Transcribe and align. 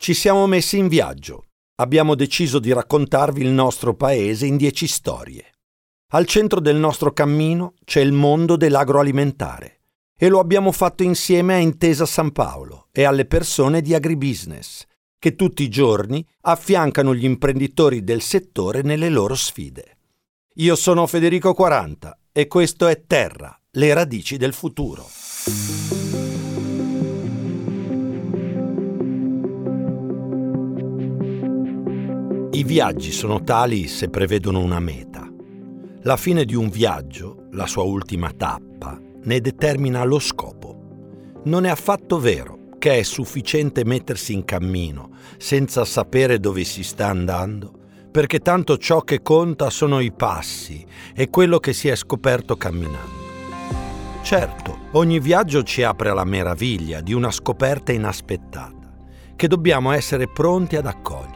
Ci 0.00 0.14
siamo 0.14 0.46
messi 0.46 0.78
in 0.78 0.86
viaggio. 0.86 1.46
Abbiamo 1.80 2.14
deciso 2.14 2.60
di 2.60 2.72
raccontarvi 2.72 3.42
il 3.42 3.50
nostro 3.50 3.94
paese 3.94 4.46
in 4.46 4.56
dieci 4.56 4.86
storie. 4.86 5.44
Al 6.12 6.24
centro 6.24 6.60
del 6.60 6.76
nostro 6.76 7.12
cammino 7.12 7.74
c'è 7.84 8.00
il 8.00 8.12
mondo 8.12 8.56
dell'agroalimentare 8.56 9.80
e 10.16 10.28
lo 10.28 10.38
abbiamo 10.38 10.70
fatto 10.70 11.02
insieme 11.02 11.54
a 11.54 11.58
Intesa 11.58 12.06
San 12.06 12.30
Paolo 12.30 12.86
e 12.92 13.02
alle 13.02 13.26
persone 13.26 13.82
di 13.82 13.92
agribusiness, 13.92 14.84
che 15.18 15.34
tutti 15.34 15.64
i 15.64 15.68
giorni 15.68 16.24
affiancano 16.42 17.12
gli 17.12 17.24
imprenditori 17.24 18.04
del 18.04 18.22
settore 18.22 18.82
nelle 18.82 19.08
loro 19.08 19.34
sfide. 19.34 19.98
Io 20.54 20.76
sono 20.76 21.08
Federico 21.08 21.54
40 21.54 22.18
e 22.30 22.46
questo 22.46 22.86
è 22.86 23.02
Terra, 23.04 23.60
le 23.72 23.94
radici 23.94 24.36
del 24.36 24.52
futuro. 24.52 25.06
I 32.58 32.64
viaggi 32.64 33.12
sono 33.12 33.44
tali 33.44 33.86
se 33.86 34.08
prevedono 34.08 34.58
una 34.58 34.80
meta. 34.80 35.32
La 36.02 36.16
fine 36.16 36.44
di 36.44 36.56
un 36.56 36.68
viaggio, 36.68 37.44
la 37.52 37.68
sua 37.68 37.84
ultima 37.84 38.32
tappa, 38.36 38.98
ne 39.22 39.40
determina 39.40 40.02
lo 40.02 40.18
scopo. 40.18 41.36
Non 41.44 41.66
è 41.66 41.68
affatto 41.68 42.18
vero 42.18 42.70
che 42.80 42.98
è 42.98 43.02
sufficiente 43.04 43.84
mettersi 43.84 44.32
in 44.32 44.44
cammino 44.44 45.10
senza 45.36 45.84
sapere 45.84 46.40
dove 46.40 46.64
si 46.64 46.82
sta 46.82 47.06
andando, 47.06 47.72
perché 48.10 48.40
tanto 48.40 48.76
ciò 48.76 49.02
che 49.02 49.22
conta 49.22 49.70
sono 49.70 50.00
i 50.00 50.10
passi 50.10 50.84
e 51.14 51.30
quello 51.30 51.60
che 51.60 51.72
si 51.72 51.86
è 51.86 51.94
scoperto 51.94 52.56
camminando. 52.56 53.26
Certo, 54.22 54.78
ogni 54.94 55.20
viaggio 55.20 55.62
ci 55.62 55.84
apre 55.84 56.08
alla 56.08 56.24
meraviglia 56.24 57.02
di 57.02 57.12
una 57.12 57.30
scoperta 57.30 57.92
inaspettata, 57.92 58.96
che 59.36 59.46
dobbiamo 59.46 59.92
essere 59.92 60.26
pronti 60.26 60.74
ad 60.74 60.86
accogliere 60.86 61.27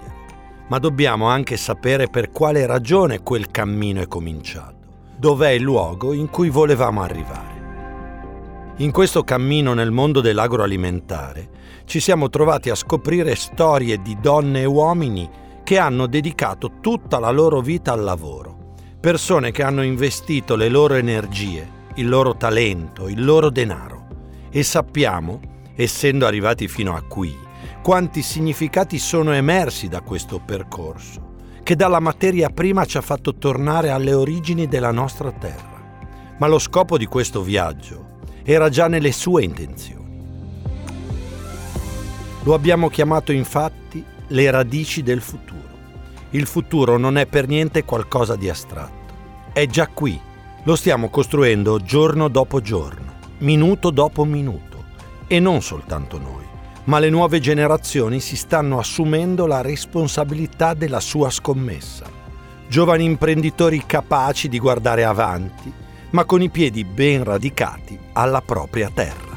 ma 0.68 0.78
dobbiamo 0.78 1.26
anche 1.26 1.56
sapere 1.56 2.08
per 2.08 2.30
quale 2.30 2.66
ragione 2.66 3.22
quel 3.22 3.50
cammino 3.50 4.00
è 4.00 4.08
cominciato, 4.08 4.74
dov'è 5.16 5.50
il 5.50 5.62
luogo 5.62 6.12
in 6.12 6.28
cui 6.28 6.48
volevamo 6.48 7.02
arrivare. 7.02 7.60
In 8.76 8.90
questo 8.90 9.22
cammino 9.22 9.74
nel 9.74 9.90
mondo 9.90 10.20
dell'agroalimentare 10.20 11.60
ci 11.84 12.00
siamo 12.00 12.30
trovati 12.30 12.70
a 12.70 12.74
scoprire 12.74 13.34
storie 13.34 14.00
di 14.00 14.16
donne 14.20 14.62
e 14.62 14.64
uomini 14.64 15.28
che 15.62 15.78
hanno 15.78 16.06
dedicato 16.06 16.80
tutta 16.80 17.18
la 17.18 17.30
loro 17.30 17.60
vita 17.60 17.92
al 17.92 18.02
lavoro, 18.02 18.74
persone 18.98 19.50
che 19.50 19.62
hanno 19.62 19.82
investito 19.82 20.56
le 20.56 20.68
loro 20.68 20.94
energie, 20.94 21.80
il 21.96 22.08
loro 22.08 22.36
talento, 22.36 23.08
il 23.08 23.24
loro 23.24 23.50
denaro. 23.50 24.06
E 24.50 24.62
sappiamo, 24.62 25.40
essendo 25.74 26.26
arrivati 26.26 26.66
fino 26.68 26.94
a 26.94 27.02
qui, 27.02 27.36
quanti 27.82 28.22
significati 28.22 28.96
sono 28.96 29.32
emersi 29.32 29.88
da 29.88 30.02
questo 30.02 30.38
percorso, 30.38 31.34
che 31.64 31.74
dalla 31.74 31.98
materia 31.98 32.48
prima 32.48 32.84
ci 32.84 32.96
ha 32.96 33.00
fatto 33.00 33.34
tornare 33.34 33.90
alle 33.90 34.14
origini 34.14 34.68
della 34.68 34.92
nostra 34.92 35.32
terra. 35.32 35.82
Ma 36.38 36.46
lo 36.46 36.60
scopo 36.60 36.96
di 36.96 37.06
questo 37.06 37.42
viaggio 37.42 38.20
era 38.44 38.68
già 38.68 38.86
nelle 38.86 39.10
sue 39.10 39.42
intenzioni. 39.42 40.00
Lo 42.44 42.54
abbiamo 42.54 42.88
chiamato 42.88 43.32
infatti 43.32 44.02
le 44.28 44.50
radici 44.50 45.02
del 45.02 45.20
futuro. 45.20 45.60
Il 46.30 46.46
futuro 46.46 46.96
non 46.98 47.18
è 47.18 47.26
per 47.26 47.48
niente 47.48 47.84
qualcosa 47.84 48.36
di 48.36 48.48
astratto, 48.48 49.12
è 49.52 49.66
già 49.66 49.88
qui. 49.88 50.18
Lo 50.64 50.76
stiamo 50.76 51.10
costruendo 51.10 51.80
giorno 51.80 52.28
dopo 52.28 52.60
giorno, 52.60 53.12
minuto 53.38 53.90
dopo 53.90 54.24
minuto, 54.24 54.84
e 55.26 55.40
non 55.40 55.60
soltanto 55.60 56.18
noi 56.18 56.50
ma 56.84 56.98
le 56.98 57.10
nuove 57.10 57.38
generazioni 57.38 58.18
si 58.20 58.36
stanno 58.36 58.78
assumendo 58.78 59.46
la 59.46 59.60
responsabilità 59.60 60.74
della 60.74 61.00
sua 61.00 61.30
scommessa. 61.30 62.06
Giovani 62.68 63.04
imprenditori 63.04 63.84
capaci 63.86 64.48
di 64.48 64.58
guardare 64.58 65.04
avanti, 65.04 65.72
ma 66.10 66.24
con 66.24 66.42
i 66.42 66.48
piedi 66.48 66.84
ben 66.84 67.22
radicati 67.22 67.98
alla 68.12 68.40
propria 68.40 68.90
terra. 68.92 69.30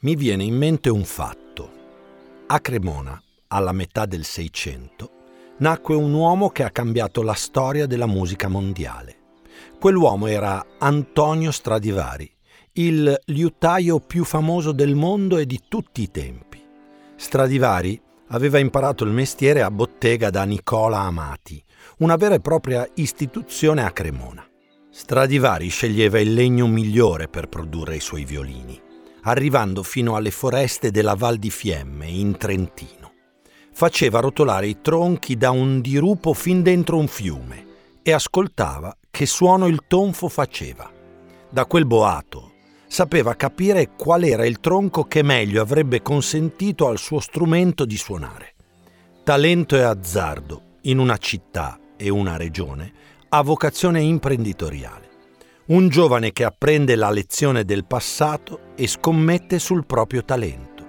Mi 0.00 0.16
viene 0.16 0.42
in 0.42 0.56
mente 0.56 0.90
un 0.90 1.04
fatto. 1.04 1.70
A 2.48 2.58
Cremona, 2.58 3.22
alla 3.46 3.70
metà 3.70 4.04
del 4.04 4.24
Seicento, 4.24 5.21
nacque 5.58 5.94
un 5.94 6.12
uomo 6.12 6.50
che 6.50 6.62
ha 6.62 6.70
cambiato 6.70 7.22
la 7.22 7.34
storia 7.34 7.86
della 7.86 8.06
musica 8.06 8.48
mondiale. 8.48 9.16
Quell'uomo 9.78 10.26
era 10.26 10.64
Antonio 10.78 11.50
Stradivari, 11.50 12.30
il 12.74 13.20
liutaio 13.26 14.00
più 14.00 14.24
famoso 14.24 14.72
del 14.72 14.94
mondo 14.94 15.36
e 15.38 15.46
di 15.46 15.60
tutti 15.68 16.02
i 16.02 16.10
tempi. 16.10 16.60
Stradivari 17.16 18.00
aveva 18.28 18.58
imparato 18.58 19.04
il 19.04 19.10
mestiere 19.10 19.62
a 19.62 19.70
bottega 19.70 20.30
da 20.30 20.44
Nicola 20.44 21.00
Amati, 21.00 21.62
una 21.98 22.16
vera 22.16 22.34
e 22.34 22.40
propria 22.40 22.88
istituzione 22.94 23.84
a 23.84 23.90
Cremona. 23.90 24.46
Stradivari 24.90 25.68
sceglieva 25.68 26.18
il 26.18 26.32
legno 26.32 26.66
migliore 26.66 27.28
per 27.28 27.48
produrre 27.48 27.96
i 27.96 28.00
suoi 28.00 28.24
violini, 28.24 28.80
arrivando 29.22 29.82
fino 29.82 30.16
alle 30.16 30.30
foreste 30.30 30.90
della 30.90 31.14
Val 31.14 31.36
di 31.36 31.50
Fiemme, 31.50 32.06
in 32.08 32.36
Trentino 32.36 33.01
faceva 33.72 34.20
rotolare 34.20 34.68
i 34.68 34.80
tronchi 34.80 35.36
da 35.36 35.50
un 35.50 35.80
dirupo 35.80 36.34
fin 36.34 36.62
dentro 36.62 36.98
un 36.98 37.08
fiume 37.08 37.66
e 38.02 38.12
ascoltava 38.12 38.96
che 39.10 39.26
suono 39.26 39.66
il 39.66 39.84
tonfo 39.88 40.28
faceva. 40.28 40.90
Da 41.50 41.66
quel 41.66 41.86
boato 41.86 42.52
sapeva 42.86 43.34
capire 43.34 43.90
qual 43.96 44.22
era 44.22 44.44
il 44.44 44.60
tronco 44.60 45.04
che 45.04 45.22
meglio 45.22 45.62
avrebbe 45.62 46.02
consentito 46.02 46.88
al 46.88 46.98
suo 46.98 47.20
strumento 47.20 47.84
di 47.84 47.96
suonare. 47.96 48.54
Talento 49.24 49.76
e 49.76 49.82
azzardo 49.82 50.62
in 50.82 50.98
una 50.98 51.16
città 51.16 51.78
e 51.96 52.08
una 52.10 52.36
regione 52.36 52.92
ha 53.28 53.42
vocazione 53.42 54.00
imprenditoriale. 54.00 55.10
Un 55.66 55.88
giovane 55.88 56.32
che 56.32 56.44
apprende 56.44 56.96
la 56.96 57.10
lezione 57.10 57.64
del 57.64 57.86
passato 57.86 58.72
e 58.76 58.86
scommette 58.86 59.58
sul 59.58 59.86
proprio 59.86 60.24
talento. 60.24 60.84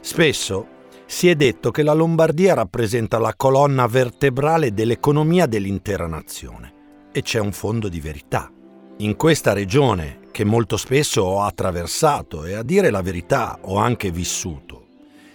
Spesso 0.00 0.74
si 1.06 1.28
è 1.28 1.36
detto 1.36 1.70
che 1.70 1.82
la 1.82 1.92
Lombardia 1.92 2.54
rappresenta 2.54 3.18
la 3.18 3.34
colonna 3.36 3.86
vertebrale 3.86 4.74
dell'economia 4.74 5.46
dell'intera 5.46 6.06
nazione 6.06 6.74
e 7.12 7.22
c'è 7.22 7.38
un 7.38 7.52
fondo 7.52 7.88
di 7.88 8.00
verità. 8.00 8.50
In 8.98 9.16
questa 9.16 9.52
regione, 9.52 10.20
che 10.32 10.44
molto 10.44 10.76
spesso 10.76 11.22
ho 11.22 11.42
attraversato 11.42 12.44
e 12.44 12.54
a 12.54 12.62
dire 12.62 12.90
la 12.90 13.02
verità 13.02 13.58
ho 13.62 13.76
anche 13.76 14.10
vissuto, 14.10 14.86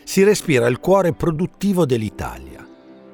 si 0.03 0.23
respira 0.23 0.67
il 0.67 0.79
cuore 0.79 1.13
produttivo 1.13 1.85
dell'Italia. 1.85 2.67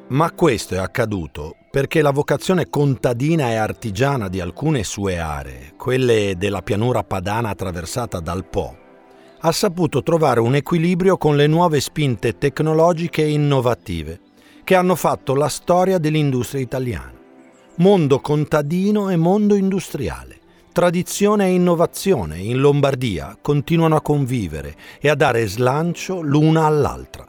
Ma 0.10 0.32
questo 0.32 0.74
è 0.74 0.78
accaduto 0.78 1.56
perché 1.70 2.02
la 2.02 2.12
vocazione 2.12 2.70
contadina 2.70 3.50
e 3.50 3.56
artigiana 3.56 4.30
di 4.30 4.40
alcune 4.40 4.84
sue 4.84 5.20
aree, 5.20 5.74
quelle 5.78 6.36
della 6.38 6.62
pianura 6.62 7.04
padana 7.04 7.50
attraversata 7.50 8.20
dal 8.20 8.46
Po, 8.46 8.87
ha 9.40 9.52
saputo 9.52 10.02
trovare 10.02 10.40
un 10.40 10.56
equilibrio 10.56 11.18
con 11.18 11.36
le 11.36 11.48
nuove 11.48 11.80
spinte 11.80 12.38
tecnologiche 12.38 13.24
e 13.24 13.32
innovative 13.32 14.20
che 14.64 14.76
hanno 14.76 14.96
fatto 14.96 15.34
la 15.36 15.48
storia 15.48 15.98
dell'industria 15.98 16.62
italiana. 16.62 17.14
Mondo 17.76 18.20
contadino 18.20 19.10
e 19.10 19.16
mondo 19.16 19.56
industriale, 19.56 20.40
tradizione 20.74 21.46
e 21.46 21.54
innovazione 21.54 22.40
in 22.40 22.60
Lombardia 22.60 23.38
continuano 23.40 23.96
a 23.96 24.02
convivere 24.02 24.76
e 25.00 25.10
a 25.10 25.16
dare 25.16 25.48
slancio 25.48 26.22
l'una 26.22 26.66
all'altra. 26.66 27.26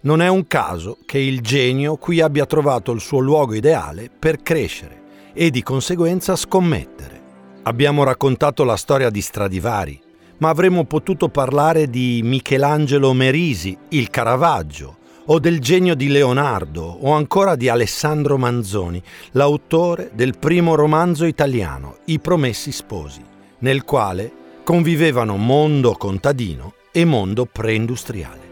Non 0.00 0.20
è 0.20 0.28
un 0.28 0.46
caso 0.46 0.98
che 1.06 1.18
il 1.18 1.40
genio 1.40 1.96
qui 1.96 2.20
abbia 2.20 2.44
trovato 2.44 2.92
il 2.92 3.00
suo 3.00 3.20
luogo 3.20 3.54
ideale 3.54 4.10
per 4.10 4.42
crescere 4.42 5.30
e 5.32 5.50
di 5.50 5.62
conseguenza 5.62 6.36
scommettere. 6.36 7.22
Abbiamo 7.62 8.04
raccontato 8.04 8.64
la 8.64 8.76
storia 8.76 9.08
di 9.08 9.22
Stradivari, 9.22 9.98
ma 10.38 10.48
avremmo 10.48 10.84
potuto 10.84 11.28
parlare 11.28 11.88
di 11.88 12.20
Michelangelo 12.24 13.12
Merisi, 13.12 13.76
il 13.90 14.10
Caravaggio, 14.10 14.96
o 15.26 15.38
del 15.38 15.60
genio 15.60 15.94
di 15.94 16.08
Leonardo, 16.08 16.82
o 16.82 17.12
ancora 17.12 17.56
di 17.56 17.68
Alessandro 17.68 18.36
Manzoni, 18.36 19.02
l'autore 19.32 20.10
del 20.12 20.36
primo 20.38 20.74
romanzo 20.74 21.24
italiano, 21.24 21.98
I 22.06 22.18
Promessi 22.18 22.72
Sposi, 22.72 23.22
nel 23.60 23.84
quale 23.84 24.30
convivevano 24.64 25.36
mondo 25.36 25.92
contadino 25.92 26.74
e 26.90 27.04
mondo 27.04 27.46
preindustriale. 27.46 28.44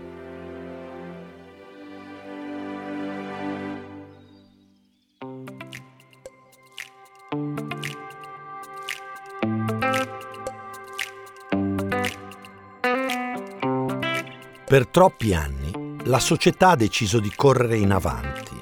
Per 14.72 14.86
troppi 14.86 15.34
anni 15.34 15.70
la 16.04 16.19
società 16.19 16.70
ha 16.70 16.76
deciso 16.76 17.20
di 17.20 17.30
correre 17.36 17.76
in 17.76 17.90
avanti, 17.90 18.58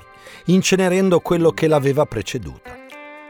incenerendo 0.46 1.20
quello 1.20 1.52
che 1.52 1.68
l'aveva 1.68 2.04
preceduta. 2.04 2.76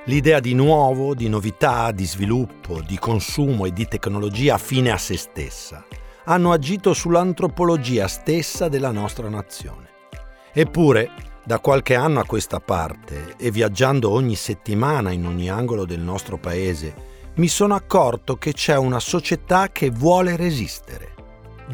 L'idea 0.06 0.40
di 0.40 0.54
nuovo, 0.54 1.14
di 1.14 1.28
novità, 1.28 1.90
di 1.90 2.06
sviluppo, 2.06 2.80
di 2.80 2.98
consumo 2.98 3.66
e 3.66 3.74
di 3.74 3.86
tecnologia 3.86 4.56
fine 4.56 4.92
a 4.92 4.96
se 4.96 5.18
stessa 5.18 5.84
hanno 6.24 6.52
agito 6.52 6.94
sull'antropologia 6.94 8.08
stessa 8.08 8.68
della 8.68 8.92
nostra 8.92 9.28
nazione. 9.28 9.90
Eppure, 10.50 11.10
da 11.44 11.58
qualche 11.58 11.94
anno 11.94 12.20
a 12.20 12.24
questa 12.24 12.60
parte, 12.60 13.34
e 13.36 13.50
viaggiando 13.50 14.08
ogni 14.08 14.36
settimana 14.36 15.10
in 15.10 15.26
ogni 15.26 15.50
angolo 15.50 15.84
del 15.84 16.00
nostro 16.00 16.38
paese, 16.38 16.94
mi 17.34 17.48
sono 17.48 17.74
accorto 17.74 18.36
che 18.36 18.54
c'è 18.54 18.78
una 18.78 19.00
società 19.00 19.68
che 19.68 19.90
vuole 19.90 20.34
resistere. 20.34 21.18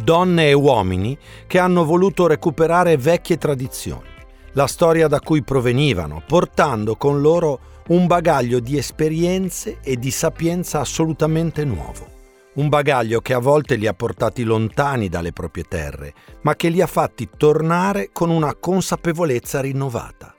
Donne 0.02 0.48
e 0.48 0.52
uomini 0.52 1.16
che 1.46 1.58
hanno 1.58 1.84
voluto 1.84 2.26
recuperare 2.26 2.96
vecchie 2.96 3.38
tradizioni, 3.38 4.08
la 4.52 4.66
storia 4.66 5.08
da 5.08 5.20
cui 5.20 5.42
provenivano, 5.42 6.22
portando 6.26 6.96
con 6.96 7.20
loro 7.20 7.60
un 7.88 8.06
bagaglio 8.06 8.60
di 8.60 8.76
esperienze 8.76 9.78
e 9.82 9.96
di 9.96 10.10
sapienza 10.10 10.80
assolutamente 10.80 11.64
nuovo. 11.64 12.14
Un 12.54 12.68
bagaglio 12.68 13.20
che 13.20 13.34
a 13.34 13.38
volte 13.38 13.76
li 13.76 13.86
ha 13.86 13.94
portati 13.94 14.42
lontani 14.42 15.08
dalle 15.08 15.32
proprie 15.32 15.64
terre, 15.64 16.14
ma 16.42 16.56
che 16.56 16.68
li 16.68 16.80
ha 16.80 16.86
fatti 16.86 17.28
tornare 17.36 18.10
con 18.12 18.30
una 18.30 18.54
consapevolezza 18.54 19.60
rinnovata. 19.60 20.34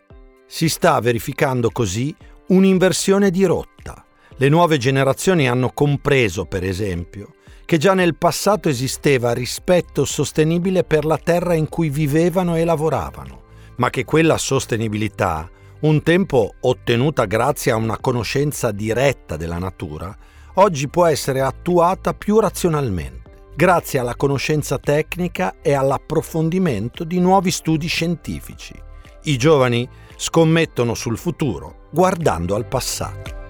Si 0.46 0.70
sta 0.70 1.00
verificando 1.00 1.70
così 1.70 2.16
un'inversione 2.48 3.30
di 3.30 3.46
rotta. 3.46 4.04
Le 4.36 4.50
nuove 4.50 4.78
generazioni 4.78 5.48
hanno 5.48 5.70
compreso, 5.70 6.46
per 6.46 6.64
esempio, 6.64 7.34
che 7.68 7.78
già 7.78 7.94
nel 7.94 8.16
passato 8.16 8.70
esisteva 8.70 9.34
rispetto 9.34 10.06
sostenibile 10.06 10.86
per 10.86 11.04
la 11.04 11.18
terra 11.18 11.54
in 11.54 11.68
cui 11.68 11.90
vivevano 11.90 12.56
e 12.56 12.64
lavoravano, 12.64 13.42
ma 13.76 13.90
che 13.90 14.06
quella 14.06 14.38
sostenibilità 14.38 15.50
un 15.82 16.02
tempo 16.02 16.54
ottenuta 16.62 17.26
grazie 17.26 17.74
a 17.74 17.76
una 17.76 17.98
conoscenza 17.98 18.72
diretta 18.72 19.36
della 19.36 19.58
natura, 19.58 20.16
oggi 20.54 20.88
può 20.88 21.08
essere 21.08 21.42
attuata 21.42 22.14
più 22.14 22.40
razionalmente, 22.40 23.50
grazie 23.54 24.00
alla 24.00 24.16
conoscenza 24.16 24.80
tecnica 24.80 25.56
e 25.62 25.74
all'approfondimento 25.74 27.04
di 27.04 27.20
nuovi 27.20 27.52
studi 27.52 27.88
scientifici. 27.88 28.82
I 29.24 29.36
giovani 29.36 29.86
scommettono 30.16 30.94
sul 30.94 31.18
futuro 31.18 31.90
guardando 31.92 32.56
al 32.56 32.66
passato. 32.66 33.47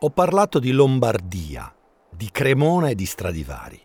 Ho 0.00 0.10
parlato 0.10 0.60
di 0.60 0.70
Lombardia, 0.70 1.74
di 2.08 2.28
Cremona 2.30 2.88
e 2.88 2.94
di 2.94 3.04
Stradivari, 3.04 3.84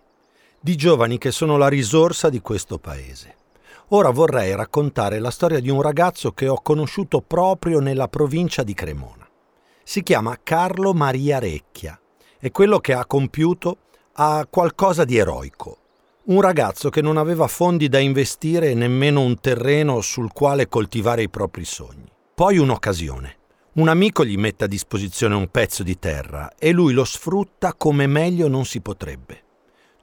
di 0.60 0.76
giovani 0.76 1.18
che 1.18 1.32
sono 1.32 1.58
la 1.58 1.68
risorsa 1.68 2.30
di 2.30 2.40
questo 2.40 2.78
paese. 2.78 3.36
Ora 3.88 4.12
vorrei 4.12 4.56
raccontare 4.56 5.18
la 5.18 5.32
storia 5.32 5.60
di 5.60 5.72
un 5.72 5.82
ragazzo 5.82 6.32
che 6.34 6.48
ho 6.48 6.62
conosciuto 6.62 7.22
proprio 7.22 7.80
nella 7.80 8.10
provincia 8.10 8.62
di 8.62 8.76
Cremona. 8.76 9.28
Si 9.84 10.04
chiama 10.04 10.38
Carlo 10.44 10.94
Maria 10.94 11.40
Recchia 11.40 12.00
e 12.40 12.52
quello 12.52 12.78
che 12.78 12.94
ha 12.94 13.08
compiuto 13.08 13.78
ha 14.14 14.46
qualcosa 14.48 15.06
di 15.06 15.18
eroico. 15.18 15.78
Un 16.26 16.42
ragazzo 16.42 16.92
che 16.92 17.02
non 17.02 17.18
aveva 17.18 17.48
fondi 17.48 17.90
da 17.90 17.98
investire 17.98 18.70
e 18.70 18.76
nemmeno 18.76 19.22
un 19.22 19.40
terreno 19.40 20.00
sul 20.02 20.32
quale 20.32 20.70
coltivare 20.70 21.24
i 21.24 21.30
propri 21.30 21.66
sogni. 21.66 22.12
Poi 22.36 22.60
un'occasione 22.60 23.38
un 23.76 23.88
amico 23.88 24.24
gli 24.24 24.38
mette 24.38 24.66
a 24.66 24.68
disposizione 24.68 25.34
un 25.34 25.48
pezzo 25.50 25.82
di 25.82 25.98
terra 25.98 26.52
e 26.60 26.72
lui 26.72 26.94
lo 26.94 27.04
sfrutta 27.04 27.74
come 27.74 28.06
meglio 28.06 28.48
non 28.48 28.66
si 28.66 28.82
potrebbe. 28.82 29.42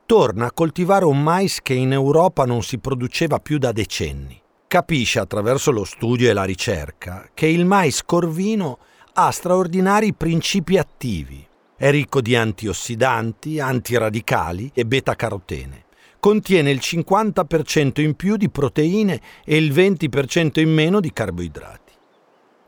Torna 0.06 0.46
a 0.46 0.52
coltivare 0.52 1.04
un 1.04 1.22
mais 1.22 1.60
che 1.62 1.74
in 1.74 1.92
Europa 1.92 2.44
non 2.44 2.64
si 2.64 2.78
produceva 2.78 3.38
più 3.38 3.58
da 3.58 3.70
decenni. 3.70 4.40
Capisce 4.66 5.20
attraverso 5.20 5.70
lo 5.70 5.84
studio 5.84 6.28
e 6.28 6.32
la 6.32 6.42
ricerca 6.42 7.28
che 7.32 7.46
il 7.46 7.64
mais 7.64 8.02
corvino 8.04 8.78
ha 9.12 9.30
straordinari 9.30 10.14
principi 10.14 10.76
attivi. 10.76 11.46
È 11.76 11.90
ricco 11.90 12.20
di 12.20 12.34
antiossidanti, 12.34 13.60
antiradicali 13.60 14.72
e 14.74 14.84
beta-carotene. 14.84 15.84
Contiene 16.18 16.72
il 16.72 16.80
50% 16.82 18.00
in 18.00 18.14
più 18.14 18.36
di 18.36 18.50
proteine 18.50 19.20
e 19.44 19.56
il 19.56 19.72
20% 19.72 20.58
in 20.58 20.72
meno 20.72 20.98
di 20.98 21.12
carboidrati. 21.12 21.89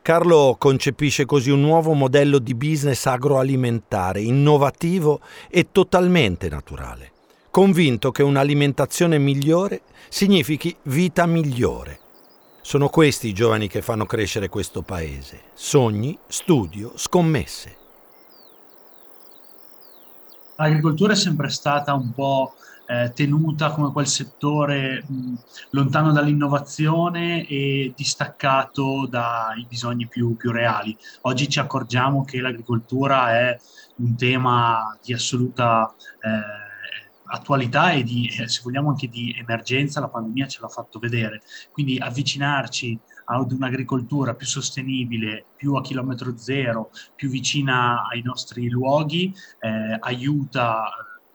Carlo 0.03 0.57
concepisce 0.59 1.23
così 1.23 1.49
un 1.49 1.61
nuovo 1.61 1.93
modello 1.93 2.37
di 2.37 2.53
business 2.55 3.05
agroalimentare, 3.05 4.19
innovativo 4.19 5.21
e 5.49 5.71
totalmente 5.71 6.49
naturale, 6.49 7.13
convinto 7.49 8.11
che 8.11 8.21
un'alimentazione 8.21 9.17
migliore 9.17 9.83
significhi 10.09 10.75
vita 10.81 11.25
migliore. 11.25 11.99
Sono 12.59 12.89
questi 12.89 13.29
i 13.29 13.33
giovani 13.33 13.69
che 13.69 13.81
fanno 13.81 14.05
crescere 14.05 14.49
questo 14.49 14.81
paese. 14.81 15.43
Sogni, 15.53 16.19
studio, 16.27 16.91
scommesse. 16.95 17.77
L'agricoltura 20.57 21.13
è 21.13 21.15
sempre 21.15 21.47
stata 21.47 21.93
un 21.93 22.11
po' 22.11 22.55
eh, 22.85 23.11
tenuta 23.13 23.71
come 23.71 23.91
quel 23.91 24.07
settore 24.07 25.03
mh, 25.07 25.33
lontano 25.71 26.11
dall'innovazione 26.11 27.47
e 27.47 27.93
distaccato 27.95 29.07
dai 29.07 29.65
bisogni 29.67 30.07
più, 30.07 30.35
più 30.35 30.51
reali. 30.51 30.95
Oggi 31.21 31.47
ci 31.49 31.59
accorgiamo 31.59 32.23
che 32.23 32.39
l'agricoltura 32.41 33.31
è 33.37 33.57
un 33.97 34.15
tema 34.15 34.97
di 35.01 35.13
assoluta 35.13 35.93
eh, 36.21 36.61
attualità 37.25 37.91
e 37.91 38.03
di, 38.03 38.27
eh, 38.27 38.47
se 38.47 38.61
vogliamo 38.63 38.89
anche 38.89 39.07
di 39.07 39.35
emergenza, 39.37 39.99
la 39.99 40.09
pandemia 40.09 40.47
ce 40.47 40.59
l'ha 40.61 40.67
fatto 40.67 40.99
vedere. 40.99 41.41
Quindi 41.71 41.97
avvicinarci 41.97 42.99
ad 43.25 43.51
un'agricoltura 43.51 44.35
più 44.35 44.45
sostenibile, 44.45 45.45
più 45.55 45.73
a 45.75 45.81
chilometro 45.81 46.37
zero, 46.37 46.91
più 47.15 47.29
vicina 47.29 48.05
ai 48.07 48.21
nostri 48.21 48.69
luoghi, 48.69 49.33
eh, 49.59 49.97
aiuta 49.99 50.83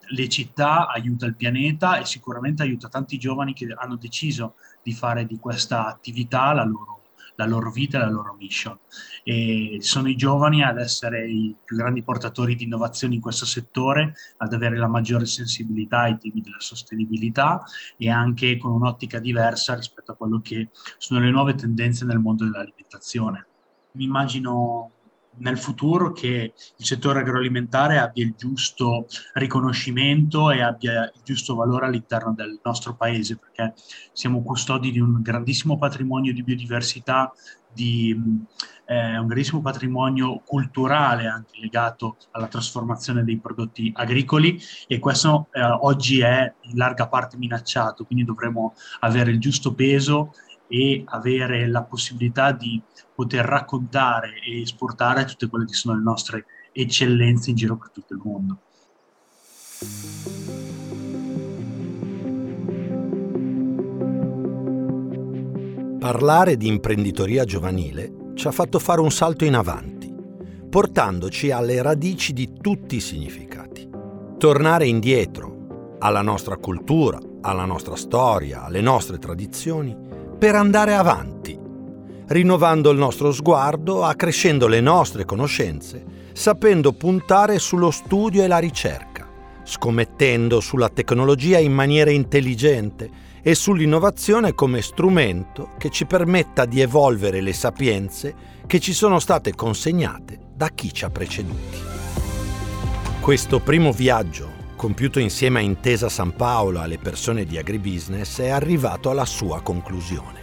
le 0.09 0.29
città, 0.29 0.89
aiuta 0.89 1.27
il 1.27 1.37
pianeta 1.37 1.99
e 1.99 2.05
sicuramente 2.05 2.63
aiuta 2.63 2.89
tanti 2.89 3.19
giovani 3.19 3.53
che 3.53 3.75
hanno 3.77 3.97
deciso 3.97 4.55
di 4.83 4.93
fare 4.93 5.27
di 5.27 5.39
questa 5.39 5.87
attività 5.87 6.53
la 6.53 6.65
loro, 6.65 7.03
la 7.37 7.47
loro 7.47 7.71
vita 7.71 7.99
e 7.99 8.01
la 8.01 8.11
loro 8.11 8.35
mission. 8.35 8.79
E 9.23 9.79
sono 9.81 10.09
i 10.09 10.17
giovani 10.17 10.63
ad 10.63 10.79
essere 10.79 11.29
i 11.29 11.55
più 11.65 11.77
grandi 11.77 12.03
portatori 12.03 12.55
di 12.57 12.65
innovazioni 12.65 13.17
in 13.17 13.21
questo 13.21 13.47
settore, 13.47 14.15
ad 14.39 14.53
avere 14.53 14.77
la 14.77 14.89
maggiore 14.89 15.27
sensibilità 15.27 16.01
ai 16.01 16.19
temi 16.19 16.41
della 16.41 16.61
sostenibilità 16.61 17.63
e 17.97 18.11
anche 18.11 18.57
con 18.57 18.73
un'ottica 18.73 19.19
diversa 19.19 19.75
rispetto 19.75 20.13
a 20.13 20.17
quello 20.17 20.41
che 20.41 20.71
sono 20.97 21.21
le 21.21 21.31
nuove 21.31 21.55
tendenze 21.55 22.05
nel 22.05 22.19
mondo 22.19 22.45
dell'alimentazione. 22.45 23.47
Mi 23.93 24.05
immagino 24.05 24.93
nel 25.39 25.59
futuro 25.59 26.13
che 26.13 26.53
il 26.77 26.85
settore 26.85 27.21
agroalimentare 27.21 27.99
abbia 27.99 28.25
il 28.25 28.35
giusto 28.37 29.07
riconoscimento 29.35 30.51
e 30.51 30.63
abbia 30.63 31.05
il 31.05 31.21
giusto 31.23 31.55
valore 31.55 31.87
all'interno 31.87 32.33
del 32.35 32.61
nostro 32.63 32.95
paese, 32.95 33.37
perché 33.37 33.75
siamo 34.13 34.43
custodi 34.43 34.91
di 34.91 35.01
un 35.01 35.21
grandissimo 35.23 35.79
patrimonio 35.79 36.33
di 36.33 36.43
biodiversità, 36.43 37.33
di 37.73 38.17
eh, 38.87 39.19
un 39.19 39.27
grandissimo 39.27 39.61
patrimonio 39.61 40.41
culturale 40.45 41.27
anche 41.27 41.61
legato 41.61 42.17
alla 42.31 42.49
trasformazione 42.49 43.23
dei 43.23 43.39
prodotti 43.39 43.93
agricoli 43.95 44.59
e 44.87 44.99
questo 44.99 45.49
eh, 45.53 45.63
oggi 45.63 46.21
è 46.21 46.53
in 46.63 46.77
larga 46.77 47.07
parte 47.07 47.37
minacciato, 47.37 48.05
quindi 48.05 48.25
dovremo 48.25 48.75
avere 49.01 49.31
il 49.31 49.39
giusto 49.39 49.75
peso 49.75 50.33
e 50.69 51.03
avere 51.07 51.67
la 51.67 51.83
possibilità 51.83 52.53
di 52.53 52.81
poter 53.15 53.45
raccontare 53.45 54.35
e 54.47 54.61
esportare 54.61 55.25
tutte 55.25 55.49
quelle 55.49 55.65
che 55.65 55.73
sono 55.73 55.97
le 55.97 56.03
nostre 56.03 56.45
eccellenze 56.73 57.51
in 57.51 57.57
giro 57.57 57.77
per 57.77 57.91
tutto 57.91 58.15
il 58.15 58.21
mondo. 58.23 58.59
Parlare 65.99 66.57
di 66.57 66.69
imprenditoria 66.69 67.45
giovanile 67.45 68.33
ci 68.35 68.47
ha 68.47 68.53
fatto 68.53 68.79
fare 68.79 69.01
un 69.01 69.11
salto 69.11 69.45
in 69.45 69.55
avanti, 69.55 70.15
portandoci 70.71 71.51
alle 71.51 71.83
radici 71.83 72.33
di 72.33 72.53
tutti 72.61 72.97
i 72.97 73.01
significati. 73.01 73.89
Tornare 74.39 74.87
indietro 74.87 75.97
alla 75.99 76.23
nostra 76.23 76.57
cultura, 76.57 77.19
alla 77.41 77.65
nostra 77.65 77.97
storia, 77.97 78.63
alle 78.65 78.81
nostre 78.81 79.19
tradizioni 79.19 79.95
per 80.39 80.55
andare 80.55 80.95
avanti, 80.95 81.59
rinnovando 82.29 82.91
il 82.91 82.99
nostro 82.99 83.33
sguardo, 83.33 84.05
accrescendo 84.05 84.69
le 84.69 84.81
nostre 84.81 85.25
conoscenze, 85.25 86.05
sapendo 86.33 86.93
puntare 86.93 87.59
sullo 87.59 87.91
studio 87.91 88.45
e 88.45 88.47
la 88.47 88.59
ricerca, 88.59 89.29
scommettendo 89.65 90.61
sulla 90.61 90.91
tecnologia 90.91 91.59
in 91.59 91.73
maniera 91.73 92.11
intelligente 92.11 93.11
e 93.43 93.57
sull'innovazione 93.57 94.55
come 94.55 94.81
strumento 94.81 95.71
che 95.77 95.91
ci 95.91 96.07
permetta 96.07 96.67
di 96.67 96.81
evolvere 96.81 97.41
le 97.41 97.53
sapienze 97.53 98.35
che 98.67 98.79
ci 98.79 98.93
sono 98.93 99.19
state 99.19 99.55
consegnate 99.55 100.39
da 100.55 100.69
chi 100.69 100.93
ci 100.93 101.05
ha 101.05 101.11
preceduti. 101.11 101.79
Questo 103.21 103.59
primo 103.59 103.91
viaggio, 103.91 104.58
compiuto 104.79 105.19
insieme 105.19 105.59
a 105.59 105.63
Intesa 105.63 106.09
San 106.09 106.37
Paolo 106.37 106.81
alle 106.81 106.99
persone 106.99 107.45
di 107.45 107.59
agribusiness, 107.59 108.41
è 108.41 108.49
arrivato 108.49 109.11
alla 109.11 109.25
sua 109.25 109.61
conclusione. 109.61 110.41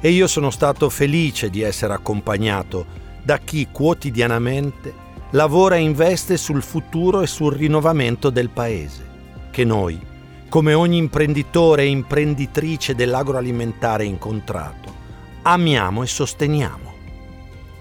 E 0.00 0.10
io 0.10 0.28
sono 0.28 0.50
stato 0.50 0.88
felice 0.88 1.50
di 1.50 1.62
essere 1.62 1.92
accompagnato 1.92 2.86
da 3.24 3.38
chi 3.38 3.66
quotidianamente 3.72 4.94
lavora 5.30 5.74
e 5.74 5.80
investe 5.80 6.36
sul 6.36 6.62
futuro 6.62 7.22
e 7.22 7.26
sul 7.26 7.54
rinnovamento 7.54 8.30
del 8.30 8.50
paese, 8.50 9.04
che 9.50 9.64
noi, 9.64 10.00
come 10.48 10.72
ogni 10.72 10.98
imprenditore 10.98 11.82
e 11.82 11.88
imprenditrice 11.88 12.94
dell'agroalimentare 12.94 14.04
incontrato, 14.04 14.94
amiamo 15.42 16.04
e 16.04 16.06
sosteniamo. 16.06 16.94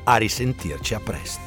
A 0.06 0.18
risentirci 0.18 0.96
a 0.96 1.00
presto. 1.00 1.45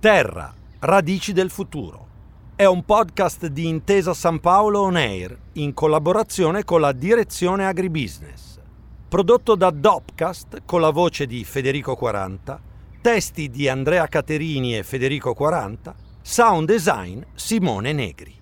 Terra, 0.00 0.54
radici 0.78 1.32
del 1.32 1.50
futuro. 1.50 2.06
È 2.54 2.64
un 2.64 2.84
podcast 2.84 3.48
di 3.48 3.66
Intesa 3.66 4.14
San 4.14 4.38
Paolo 4.38 4.82
On 4.82 4.94
Air 4.94 5.36
in 5.54 5.74
collaborazione 5.74 6.62
con 6.62 6.80
la 6.80 6.92
Direzione 6.92 7.66
Agribusiness. 7.66 8.60
Prodotto 9.08 9.56
da 9.56 9.70
Dopcast 9.70 10.62
con 10.64 10.82
la 10.82 10.90
voce 10.90 11.26
di 11.26 11.42
Federico 11.42 11.96
40, 11.96 12.60
testi 13.00 13.50
di 13.50 13.68
Andrea 13.68 14.06
Caterini 14.06 14.78
e 14.78 14.84
Federico 14.84 15.34
40, 15.34 15.92
sound 16.22 16.68
design 16.68 17.20
Simone 17.34 17.92
Negri. 17.92 18.37